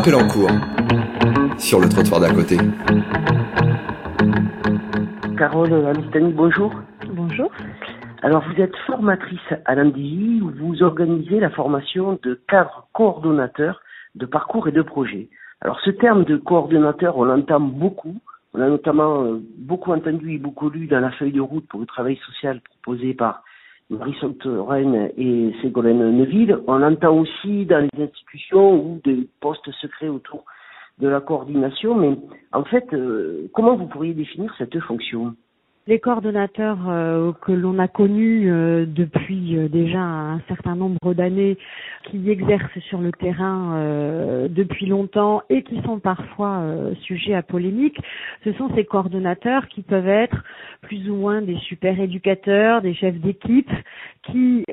[0.00, 0.50] appel en cours
[1.58, 2.56] sur le trottoir d'à côté.
[5.36, 6.72] Carole Amistani, bonjour.
[7.12, 7.50] Bonjour.
[8.22, 13.82] Alors, vous êtes formatrice à l'ANDI où vous organisez la formation de cadres coordonnateurs
[14.14, 15.28] de parcours et de projets.
[15.60, 18.16] Alors, ce terme de coordonnateur, on l'entend beaucoup.
[18.54, 21.80] On a notamment euh, beaucoup entendu et beaucoup lu dans la feuille de route pour
[21.80, 23.42] le travail social proposée par
[23.90, 26.58] Marisol Rennes et Ségolène Neuville.
[26.66, 30.44] On l'entend aussi dans les institutions ou des postes secrets autour
[30.98, 31.94] de la coordination.
[31.96, 32.16] Mais
[32.52, 35.34] en fait, euh, comment vous pourriez définir cette fonction?
[35.90, 41.58] Les coordonnateurs euh, que l'on a connus euh, depuis euh, déjà un certain nombre d'années,
[42.04, 43.76] qui exercent sur le terrain
[44.48, 46.62] depuis longtemps et qui sont parfois
[47.02, 47.98] sujets à polémique,
[48.42, 50.42] ce sont ces coordonnateurs qui peuvent être
[50.80, 53.70] plus ou moins des super éducateurs, des chefs d'équipe,
[54.30, 54.64] qui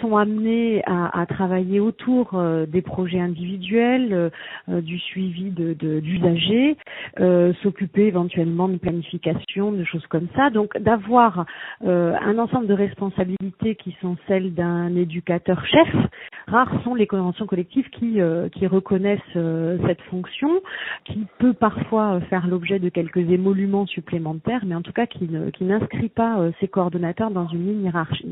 [0.00, 4.30] sont amenés à, à travailler autour des projets individuels,
[4.68, 6.76] du suivi d'usagers,
[7.18, 11.46] de, s'occuper éventuellement de planification, de choses comme ça donc d'avoir
[11.84, 15.88] euh, un ensemble de responsabilités qui sont celles d'un éducateur chef.
[16.46, 20.60] Rares sont les conventions collectives qui, euh, qui reconnaissent euh, cette fonction,
[21.04, 25.64] qui peut parfois faire l'objet de quelques émoluments supplémentaires, mais en tout cas qui, qui
[25.64, 28.26] n'inscrit pas ces coordonnateurs dans une ligne hiérarchique.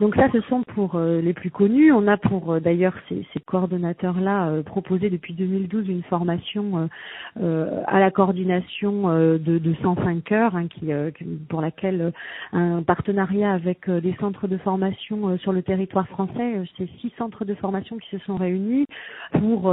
[0.00, 1.92] Donc ça, ce sont pour les plus connus.
[1.92, 6.88] On a pour d'ailleurs ces, ces coordonnateurs-là proposé depuis 2012 une formation
[7.36, 11.10] à la coordination de, de 105 heures Hein, euh,
[11.48, 12.10] pour laquelle euh,
[12.52, 17.44] un partenariat avec euh, des centres de formation sur le territoire français, c'est six centres
[17.44, 18.86] de formation qui se sont réunis
[19.32, 19.72] pour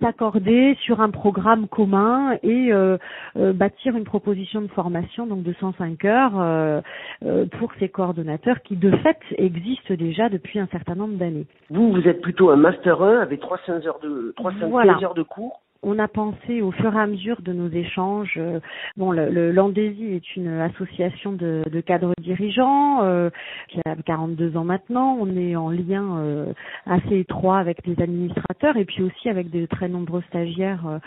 [0.00, 2.70] s'accorder sur un programme commun et
[3.36, 6.82] bâtir une proposition de formation donc de 105 heures
[7.58, 11.46] pour ces coordonnateurs qui de fait existent déjà depuis un certain nombre d'années.
[11.70, 15.63] Vous, vous êtes plutôt un master 1 avec 300 heures de 315 heures de cours
[15.84, 18.34] on a pensé au fur et à mesure de nos échanges.
[18.38, 18.60] Euh,
[18.96, 23.28] bon, le, l'Andésie est une association de, cadres dirigeants euh,
[23.68, 25.16] qui a 42 ans maintenant.
[25.20, 26.52] On est en lien euh,
[26.86, 31.00] assez étroit avec les administrateurs et puis aussi avec de très nombreux stagiaires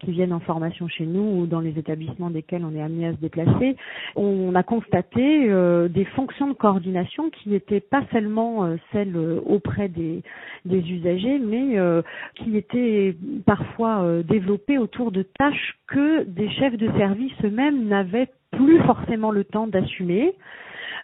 [0.00, 3.12] qui viennent en formation chez nous ou dans les établissements desquels on est amené à
[3.12, 3.76] se déplacer.
[4.16, 5.48] On a constaté
[5.88, 9.16] des fonctions de coordination qui n'étaient pas seulement celles
[9.46, 10.22] auprès des,
[10.64, 11.78] des usagers, mais
[12.36, 13.14] qui étaient
[13.44, 19.30] parfois euh, développé autour de tâches que des chefs de service eux-mêmes n'avaient plus forcément
[19.30, 20.34] le temps d'assumer.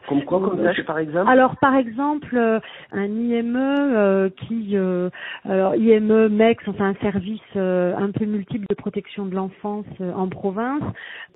[0.09, 2.59] Comme quoi, comme tâche, par exemple Alors, par exemple, euh,
[2.93, 4.77] un IME euh, qui,
[5.45, 10.83] alors IME MEX, enfin un service un peu multiple de protection de l'enfance en province,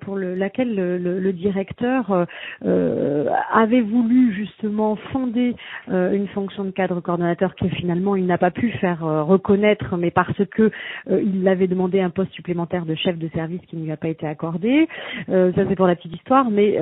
[0.00, 2.26] pour le, laquelle le, le, directeur
[2.62, 5.54] avait voulu justement fonder
[5.88, 10.44] une fonction de cadre coordonnateur que finalement il n'a pas pu faire reconnaître, mais parce
[10.50, 10.70] que
[11.10, 14.08] il avait demandé un poste supplémentaire de chef de service qui ne lui a pas
[14.08, 14.88] été accordé.
[15.28, 16.78] ça c'est pour la petite histoire, mais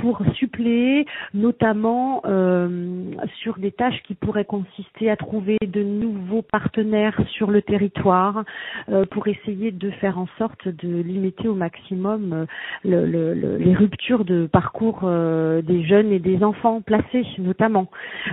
[0.00, 3.02] pour suppléer notamment euh,
[3.40, 8.44] sur des tâches qui pourraient consister à trouver de nouveaux partenaires sur le territoire
[8.88, 12.46] euh, pour essayer de faire en sorte de limiter au maximum
[12.84, 17.88] euh, les ruptures de parcours des jeunes et des enfants placés notamment.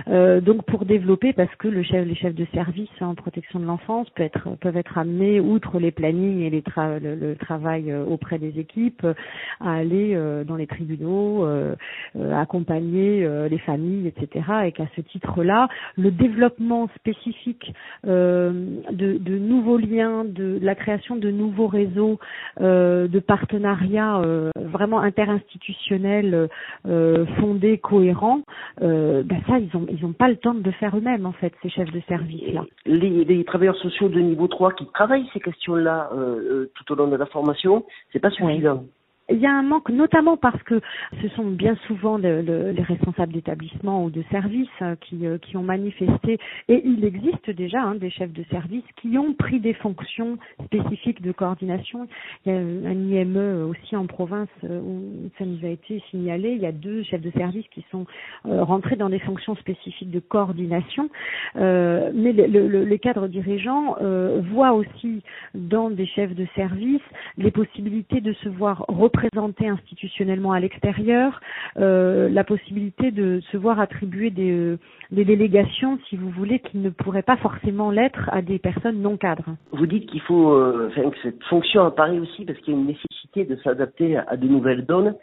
[0.06, 4.08] donc pour développer, parce que le chef, les chefs de service en protection de l'enfance
[4.10, 9.06] peuvent être, peuvent être amenés, outre les plannings et les le, travail auprès des équipes,
[9.60, 11.46] à aller dans les tribunaux,
[12.32, 14.44] accompagner euh, les familles, etc.
[14.66, 17.72] Et qu'à ce titre-là, le développement spécifique
[18.06, 18.52] euh,
[18.90, 22.18] de, nouveaux liens, de, la création de nouveaux réseaux,
[22.60, 24.22] euh, de partenariats
[24.56, 26.48] vraiment interinstitutionnels
[27.38, 28.42] fondés, cohérents,
[28.80, 31.52] ben ça, ils n'ont ils ont pas le temps de le faire eux-mêmes, en fait,
[31.62, 32.64] ces chefs de service-là.
[32.86, 36.10] Les, les, travailleurs sociaux de niveau 3 qui travaillent ces questions-là
[36.74, 38.84] tout au long de la formation, c'est pas suffisant
[39.30, 40.80] il y a un manque, notamment parce que
[41.22, 45.62] ce sont bien souvent les responsables d'établissement ou de services euh, qui, euh, qui ont
[45.62, 46.38] manifesté,
[46.68, 51.22] et il existe déjà hein, des chefs de service qui ont pris des fonctions spécifiques
[51.22, 52.08] de coordination.
[52.44, 56.52] Il y a un IME aussi en province euh, où ça nous a été signalé.
[56.52, 58.06] Il y a deux chefs de service qui sont
[58.44, 61.08] rentrés dans des fonctions spécifiques de coordination.
[61.54, 63.96] mais le, les cadres dirigeants
[64.52, 65.22] voient aussi
[65.54, 67.00] dans des chefs de service
[67.38, 68.84] les possibilités de se voir
[69.20, 71.40] représenter présenter institutionnellement à l'extérieur,
[71.78, 74.78] euh, la possibilité de se voir attribuer des, euh,
[75.10, 79.16] des, délégations, si vous voulez, qui ne pourraient pas forcément l'être à des personnes non
[79.16, 79.56] cadres.
[79.72, 82.86] Vous dites qu'il faut, euh, que cette fonction apparaît aussi parce qu'il y a une
[82.86, 85.14] nécessité de s'adapter à, de nouvelles donnes,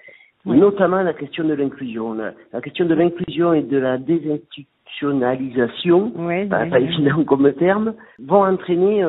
[0.46, 2.14] notamment la question de l'inclusion.
[2.14, 6.14] La, question de l'inclusion et de la désinstitutionnalisation,
[6.50, 9.04] pas, évident comme terme, vont entraîner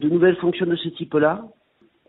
[0.00, 1.42] de nouvelles fonctions de ce type-là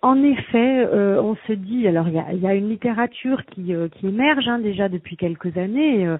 [0.02, 3.74] en effet, euh, on se dit, alors il y a, y a, une littérature qui,
[3.74, 6.18] euh, qui émerge hein, déjà depuis quelques années euh,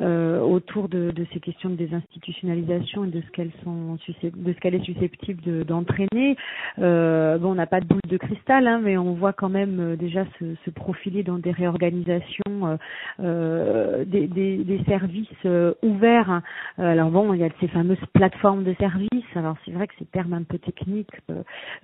[0.00, 4.58] euh autour de, de, ces questions de désinstitutionnalisation et de ce qu'elles sont de ce
[4.60, 6.36] qu'elle est susceptible d'entraîner.
[6.78, 10.24] bon, on n'a pas de boule de cristal, hein, mais on voit quand même déjà
[10.38, 12.78] se, se, profiler dans des réorganisations
[13.18, 15.46] des, des, des, services
[15.82, 16.42] ouverts.
[16.78, 19.36] Alors bon, il y a ces fameuses plateformes de services.
[19.36, 21.12] Alors c'est vrai que ces termes un peu techniques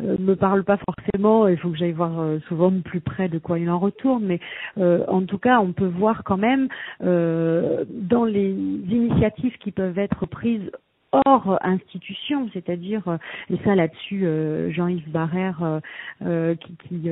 [0.00, 3.38] me parlent pas forcément il faut que j'aille voir euh, souvent de plus près de
[3.38, 4.40] quoi il en retourne, mais
[4.78, 6.68] euh, en tout cas, on peut voir quand même
[7.04, 10.70] euh, dans les initiatives qui peuvent être prises
[11.12, 13.16] hors institution, c'est-à-dire, euh,
[13.50, 15.80] et ça là-dessus, euh, Jean-Yves Barrère,
[16.24, 17.10] euh, qui, qui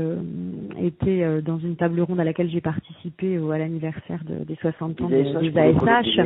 [0.83, 5.09] était dans une table ronde à laquelle j'ai participé à l'anniversaire de, des 60 ans
[5.09, 6.21] des, des ASH,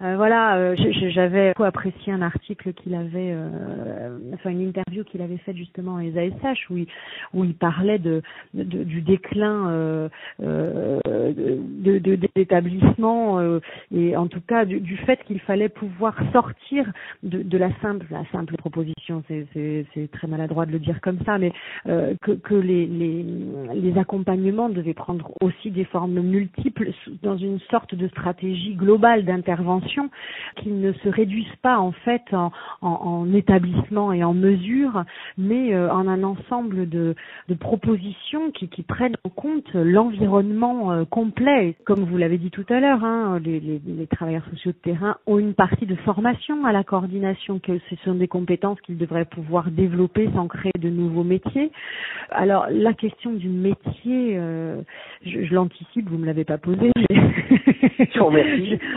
[0.00, 0.74] voilà,
[1.10, 3.34] j'avais apprécié un article qu'il avait,
[4.34, 6.86] enfin une interview qu'il avait faite justement les ASH où il,
[7.32, 8.22] où il parlait de,
[8.54, 10.10] de du déclin
[10.40, 10.88] de,
[11.84, 13.40] de, des établissements
[13.94, 16.92] et en tout cas du, du fait qu'il fallait pouvoir sortir
[17.24, 21.52] de, la simple, la simple proposition, c'est très maladroit de le dire comme ça, mais
[21.86, 23.24] euh, que, que les, les,
[23.74, 26.90] les, accompagnements devaient prendre aussi des formes multiples
[27.22, 30.10] dans une sorte de stratégie globale d'intervention
[30.56, 35.04] qui ne se réduisent pas en fait en, en, en établissement et en mesure,
[35.38, 37.14] mais euh, en un ensemble de,
[37.48, 41.76] de propositions qui, qui, prennent en compte l'environnement euh, complet.
[41.84, 45.16] Comme vous l'avez dit tout à l'heure, hein, les, les, les travailleurs sociaux de terrain
[45.26, 47.13] ont une partie de formation à la coordination
[47.62, 51.70] que ce sont des compétences qu'ils devraient pouvoir développer sans créer de nouveaux métiers.
[52.30, 54.80] Alors la question du métier, euh,
[55.24, 56.90] je, je l'anticipe, vous me l'avez pas posé.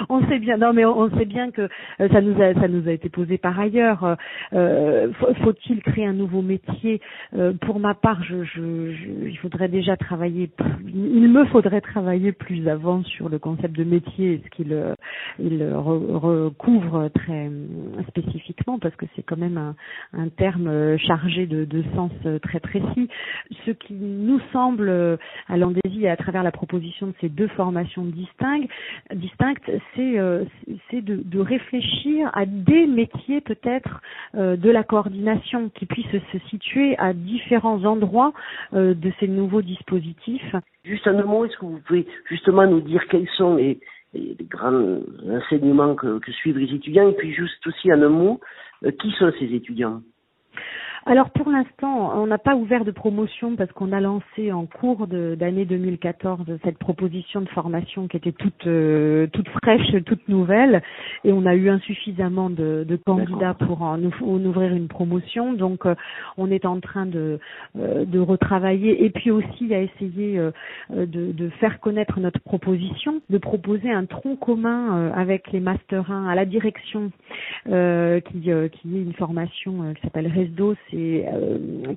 [0.09, 1.61] on sait bien, non mais on, sait bien que
[1.99, 4.17] euh, ça nous a ça nous a été posé par ailleurs.
[4.53, 5.11] Euh,
[5.43, 7.01] faut-il créer un nouveau métier?
[7.61, 8.61] Pour ma part, je, je,
[9.27, 10.49] il faudrait déjà travailler.
[10.93, 14.75] Il me faudrait travailler plus avant sur le concept de métier, ce qu'il
[15.39, 17.49] il recouvre très
[18.07, 19.75] spécifiquement parce que c'est quand même un,
[20.13, 23.09] un terme euh, chargé de, de, sens euh, très précis.
[23.65, 25.17] Ce qui nous semble euh,
[25.47, 28.69] à l'Andésie à travers la proposition de ces deux formations distinctes,
[29.95, 34.01] c'est de, de, réfléchir à des métiers peut-être
[34.33, 38.33] de la coordination qui puissent se situer à différents endroits
[38.73, 40.55] de ces nouveaux dispositifs.
[40.83, 43.79] Juste un mot, est-ce que vous pouvez justement nous dire quels sont les,
[44.13, 44.99] les, grands
[45.29, 47.09] enseignements que, que, suivent les étudiants.
[47.09, 48.39] Et puis juste aussi en un mot,
[48.81, 50.01] qui sont ces étudiants?
[51.07, 55.07] Alors pour l'instant, on n'a pas ouvert de promotion parce qu'on a lancé en cours
[55.07, 60.81] d'année 2014 cette proposition de formation qui était toute euh, toute fraîche, toute nouvelle,
[61.23, 65.53] et on a eu insuffisamment de, de candidats pour en, ouvrir une promotion.
[65.53, 65.95] Donc euh,
[66.35, 67.39] on est en train de
[67.79, 69.05] euh, de retravailler.
[69.05, 70.37] Et puis aussi à essayer
[70.89, 76.27] de, de, faire connaître notre proposition, de proposer un tronc commun avec les master 1
[76.27, 77.11] à la direction
[77.65, 80.75] qui qui est une formation qui s'appelle RESDO, euh,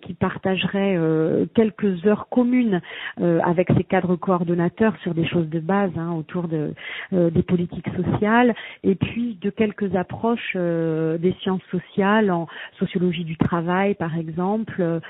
[0.03, 2.81] qui partagerait euh, quelques heures communes
[3.21, 6.75] euh, avec ces cadres coordonnateurs sur des choses de base hein, autour de,
[7.13, 8.55] des politiques sociales
[8.85, 12.47] et puis de quelques approches des sciences sociales en
[12.79, 15.01] sociologie du travail par exemple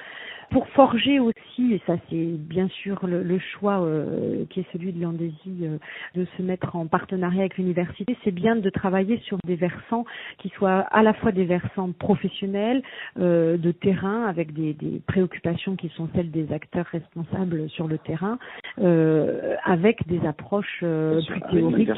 [0.50, 4.92] pour forger aussi, et ça c'est bien sûr le, le choix euh, qui est celui
[4.92, 5.78] de l'Andésie, euh,
[6.14, 10.04] de se mettre en partenariat avec l'université, c'est bien de travailler sur des versants
[10.38, 12.83] qui soient à la fois des versants professionnels,
[13.19, 17.99] euh, de terrain, avec des, des, préoccupations qui sont celles des acteurs responsables sur le
[17.99, 18.38] terrain,
[18.80, 21.90] euh, avec des approches euh, plus théoriques,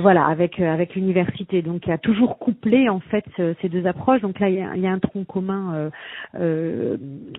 [0.00, 1.62] voilà, avec avec l'université.
[1.62, 3.24] Donc il y a toujours couplé en fait
[3.60, 4.20] ces deux approches.
[4.20, 5.90] Donc là il y a, il y a un tronc commun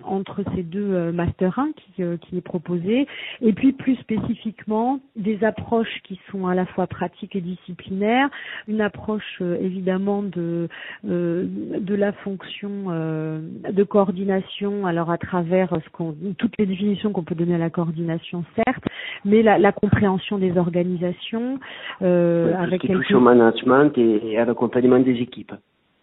[0.04, 3.06] entre ces deux euh, Master 1 qui, euh, qui est proposé,
[3.40, 8.28] et puis plus spécifiquement des approches qui sont à la fois pratiques et disciplinaires,
[8.68, 10.68] une approche euh, évidemment de
[11.04, 17.34] de la fonction de coordination, alors à travers ce qu'on toutes les définitions qu'on peut
[17.34, 18.84] donner à la coordination certes,
[19.24, 21.58] mais la, la compréhension des organisations
[22.02, 23.10] euh, avec quelques...
[23.12, 25.52] management et, et à l'accompagnement des équipes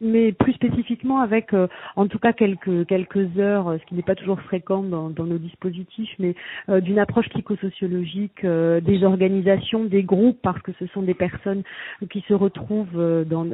[0.03, 4.03] mais plus spécifiquement avec euh, en tout cas quelques quelques heures, euh, ce qui n'est
[4.03, 6.35] pas toujours fréquent dans, dans nos dispositifs, mais
[6.69, 11.63] euh, d'une approche psychosociologique des organisations, des groupes, parce que ce sont des personnes
[12.09, 13.45] qui se retrouvent dans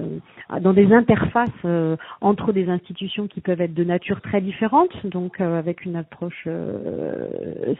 [0.62, 1.50] dans des interfaces
[2.22, 6.48] entre des institutions qui peuvent être de nature très différente, donc avec une approche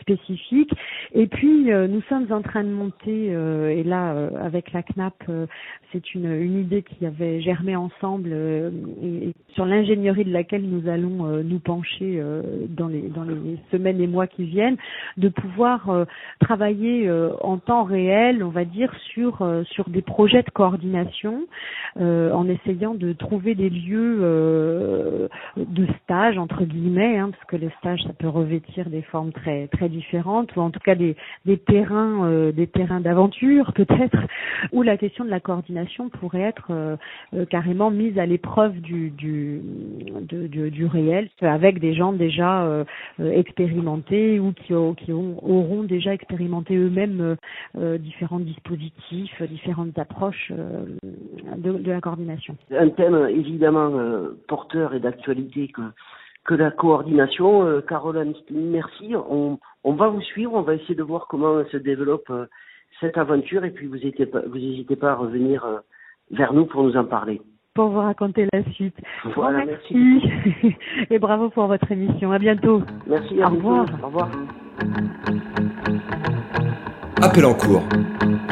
[0.02, 0.72] spécifique.
[1.14, 5.24] Et puis nous sommes en train de monter, et là avec la CNAP,
[5.92, 8.30] c'est une, une idée qui avait germé ensemble
[9.04, 12.22] et sur l'ingénierie de laquelle nous allons nous pencher
[12.70, 14.78] dans les dans les semaines et mois qui viennent,
[15.18, 16.06] de pouvoir
[16.40, 17.10] travailler
[17.42, 21.46] en temps réel, on va dire, sur sur des projets de coordination,
[21.98, 28.02] en essayant de trouver des lieux de stage entre guillemets, hein, parce que les stages
[28.04, 32.52] ça peut revêtir des formes très très différentes, ou en tout cas des des terrains
[32.52, 34.18] des terrains d'aventure peut-être,
[34.72, 36.96] où la question de la coordination pourrait être euh,
[37.34, 38.49] euh, carrément mise à l'épreuve
[38.82, 39.62] du, du,
[40.22, 42.84] du, réel, avec des gens déjà euh,
[43.20, 47.36] expérimentés ou qui, qui auront déjà expérimenté eux-mêmes
[47.76, 52.56] différents dispositifs, différentes approches de, la coordination.
[52.72, 53.92] Un thème évidemment
[54.48, 55.72] porteur et d'actualité
[56.46, 57.82] que la coordination.
[57.88, 59.16] Caroline, merci.
[59.16, 59.60] On,
[59.94, 62.32] va vous suivre, on va essayer de voir comment se développe
[63.00, 65.80] cette aventure et puis vous n'hésitez pas, à revenir euh,
[66.32, 67.42] vers nous pour nous en parler.
[67.80, 68.98] Pour vous raconter la suite.
[69.38, 70.22] Voilà, merci.
[71.10, 72.34] et bravo pour votre émission.
[72.34, 72.82] À bientôt.
[73.08, 73.42] Merci.
[73.42, 73.86] À Au revoir.
[74.04, 74.30] Au revoir.
[77.22, 77.84] Appel en cours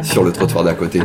[0.01, 1.01] sur le trottoir d'à côté.